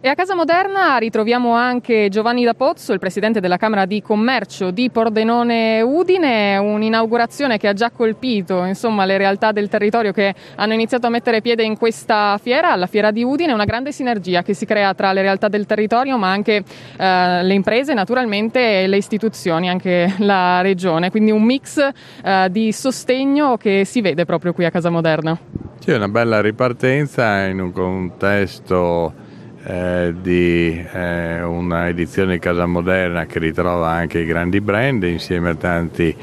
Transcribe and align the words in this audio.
E 0.00 0.08
a 0.08 0.14
Casa 0.14 0.36
Moderna 0.36 0.96
ritroviamo 0.96 1.54
anche 1.54 2.06
Giovanni 2.08 2.44
D'Apozzo, 2.44 2.92
il 2.92 3.00
presidente 3.00 3.40
della 3.40 3.56
Camera 3.56 3.84
di 3.84 4.00
Commercio 4.00 4.70
di 4.70 4.90
Pordenone 4.90 5.80
Udine, 5.80 6.56
un'inaugurazione 6.56 7.58
che 7.58 7.66
ha 7.66 7.72
già 7.72 7.90
colpito 7.90 8.62
insomma, 8.62 9.04
le 9.04 9.18
realtà 9.18 9.50
del 9.50 9.68
territorio 9.68 10.12
che 10.12 10.32
hanno 10.54 10.72
iniziato 10.72 11.08
a 11.08 11.10
mettere 11.10 11.40
piede 11.40 11.64
in 11.64 11.76
questa 11.76 12.38
fiera, 12.40 12.76
la 12.76 12.86
fiera 12.86 13.10
di 13.10 13.24
Udine, 13.24 13.52
una 13.52 13.64
grande 13.64 13.90
sinergia 13.90 14.42
che 14.42 14.54
si 14.54 14.66
crea 14.66 14.94
tra 14.94 15.12
le 15.12 15.22
realtà 15.22 15.48
del 15.48 15.66
territorio 15.66 16.16
ma 16.16 16.30
anche 16.30 16.62
eh, 16.96 17.42
le 17.42 17.54
imprese 17.54 17.92
naturalmente 17.92 18.82
e 18.82 18.86
le 18.86 18.98
istituzioni, 18.98 19.68
anche 19.68 20.14
la 20.18 20.60
regione, 20.60 21.10
quindi 21.10 21.32
un 21.32 21.42
mix 21.42 21.76
eh, 22.22 22.46
di 22.52 22.70
sostegno 22.70 23.56
che 23.56 23.84
si 23.84 24.00
vede 24.00 24.24
proprio 24.24 24.52
qui 24.52 24.64
a 24.64 24.70
Casa 24.70 24.90
Moderna. 24.90 25.36
Sì, 25.80 25.90
una 25.90 26.08
bella 26.08 26.40
ripartenza 26.40 27.46
in 27.46 27.58
un 27.58 27.72
contesto 27.72 29.26
eh, 29.64 30.14
di 30.20 30.84
eh, 30.92 31.42
una 31.42 31.88
edizione 31.88 32.34
di 32.34 32.38
Casa 32.38 32.66
Moderna 32.66 33.26
che 33.26 33.38
ritrova 33.38 33.90
anche 33.90 34.20
i 34.20 34.24
grandi 34.24 34.60
brand 34.60 35.02
insieme 35.02 35.50
a 35.50 35.54
tanti 35.54 36.14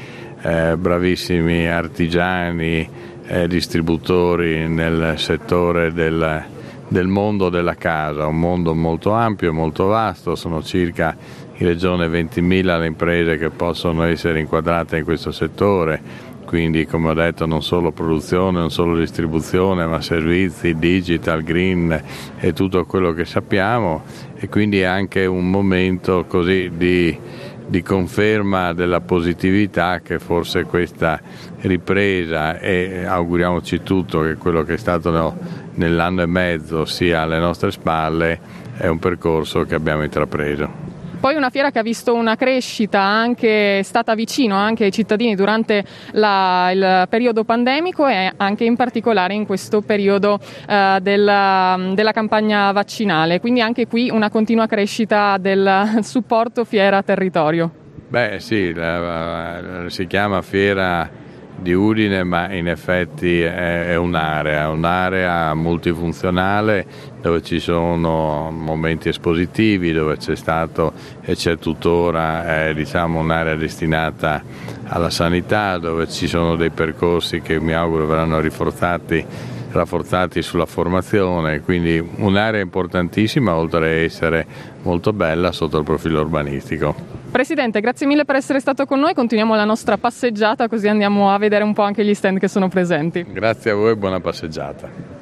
eh, 0.42 0.76
bravissimi 0.76 1.68
artigiani 1.68 2.88
e 3.26 3.48
distributori 3.48 4.68
nel 4.68 5.14
settore 5.18 5.92
del, 5.92 6.44
del 6.88 7.06
mondo 7.08 7.48
della 7.48 7.74
casa, 7.74 8.26
un 8.26 8.38
mondo 8.38 8.74
molto 8.74 9.12
ampio 9.12 9.48
e 9.48 9.52
molto 9.52 9.86
vasto, 9.86 10.34
sono 10.34 10.62
circa 10.62 11.16
in 11.58 11.66
regione 11.66 12.06
20.000 12.06 12.78
le 12.78 12.86
imprese 12.86 13.36
che 13.38 13.50
possono 13.50 14.04
essere 14.04 14.40
inquadrate 14.40 14.98
in 14.98 15.04
questo 15.04 15.32
settore 15.32 16.34
quindi 16.46 16.86
come 16.86 17.10
ho 17.10 17.14
detto 17.14 17.44
non 17.44 17.62
solo 17.62 17.90
produzione, 17.90 18.60
non 18.60 18.70
solo 18.70 18.96
distribuzione, 18.96 19.84
ma 19.84 20.00
servizi, 20.00 20.76
digital, 20.76 21.42
green 21.42 22.02
e 22.38 22.52
tutto 22.54 22.86
quello 22.86 23.12
che 23.12 23.26
sappiamo 23.26 24.04
e 24.36 24.48
quindi 24.48 24.84
anche 24.84 25.26
un 25.26 25.50
momento 25.50 26.24
così 26.26 26.70
di, 26.74 27.18
di 27.66 27.82
conferma 27.82 28.72
della 28.72 29.00
positività 29.00 30.00
che 30.00 30.18
forse 30.18 30.62
questa 30.64 31.20
ripresa 31.62 32.58
e 32.60 33.04
auguriamoci 33.04 33.82
tutto 33.82 34.20
che 34.20 34.36
quello 34.36 34.62
che 34.62 34.74
è 34.74 34.78
stato 34.78 35.10
no, 35.10 35.36
nell'anno 35.74 36.22
e 36.22 36.26
mezzo 36.26 36.84
sia 36.84 37.22
alle 37.22 37.40
nostre 37.40 37.72
spalle 37.72 38.38
è 38.76 38.86
un 38.86 38.98
percorso 38.98 39.64
che 39.64 39.74
abbiamo 39.74 40.04
intrapreso. 40.04 40.95
Poi 41.26 41.34
una 41.34 41.50
fiera 41.50 41.72
che 41.72 41.80
ha 41.80 41.82
visto 41.82 42.14
una 42.14 42.36
crescita 42.36 43.00
anche 43.00 43.82
stata 43.82 44.14
vicino 44.14 44.54
anche 44.54 44.84
ai 44.84 44.92
cittadini 44.92 45.34
durante 45.34 45.84
la, 46.12 46.70
il 46.72 47.06
periodo 47.08 47.42
pandemico 47.42 48.06
e 48.06 48.32
anche 48.36 48.62
in 48.62 48.76
particolare 48.76 49.34
in 49.34 49.44
questo 49.44 49.80
periodo 49.80 50.38
eh, 50.68 50.98
della, 51.02 51.90
della 51.94 52.12
campagna 52.12 52.70
vaccinale. 52.70 53.40
Quindi 53.40 53.60
anche 53.60 53.88
qui 53.88 54.08
una 54.08 54.30
continua 54.30 54.68
crescita 54.68 55.36
del 55.36 55.98
supporto 56.02 56.64
fiera 56.64 57.02
territorio. 57.02 57.72
Beh 58.06 58.38
sì, 58.38 58.72
la, 58.72 59.60
la, 59.60 59.88
si 59.88 60.06
chiama 60.06 60.42
fiera 60.42 61.10
di 61.56 61.72
Udine, 61.72 62.22
ma 62.22 62.52
in 62.52 62.68
effetti 62.68 63.40
è, 63.40 63.96
un'area, 63.96 64.68
un'area 64.70 65.54
multifunzionale 65.54 66.86
dove 67.20 67.42
ci 67.42 67.58
sono 67.58 68.50
momenti 68.50 69.08
espositivi, 69.08 69.92
dove 69.92 70.16
c'è 70.16 70.36
stato 70.36 70.92
e 71.22 71.34
c'è 71.34 71.58
tuttora 71.58 72.68
eh, 72.68 72.74
diciamo, 72.74 73.18
un'area 73.18 73.56
destinata 73.56 74.42
alla 74.84 75.10
sanità, 75.10 75.78
dove 75.78 76.08
ci 76.08 76.28
sono 76.28 76.56
dei 76.56 76.70
percorsi 76.70 77.40
che 77.40 77.58
mi 77.58 77.72
auguro 77.72 78.06
verranno 78.06 78.38
rinforzati 78.38 79.54
rafforzati 79.76 80.42
sulla 80.42 80.66
formazione, 80.66 81.60
quindi 81.60 82.04
un'area 82.16 82.60
importantissima 82.60 83.54
oltre 83.54 83.86
a 83.86 84.02
essere 84.02 84.46
molto 84.82 85.12
bella 85.12 85.52
sotto 85.52 85.78
il 85.78 85.84
profilo 85.84 86.20
urbanistico. 86.20 86.94
Presidente, 87.30 87.80
grazie 87.80 88.06
mille 88.06 88.24
per 88.24 88.36
essere 88.36 88.60
stato 88.60 88.86
con 88.86 88.98
noi, 88.98 89.14
continuiamo 89.14 89.54
la 89.54 89.64
nostra 89.64 89.98
passeggiata 89.98 90.68
così 90.68 90.88
andiamo 90.88 91.32
a 91.32 91.38
vedere 91.38 91.64
un 91.64 91.74
po' 91.74 91.82
anche 91.82 92.04
gli 92.04 92.14
stand 92.14 92.38
che 92.38 92.48
sono 92.48 92.68
presenti. 92.68 93.24
Grazie 93.28 93.70
a 93.72 93.74
voi 93.74 93.92
e 93.92 93.96
buona 93.96 94.20
passeggiata. 94.20 95.15